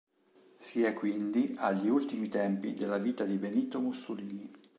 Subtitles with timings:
[0.57, 4.49] Si è quindi agli ultimi tempi della vita di Benito Mussolini.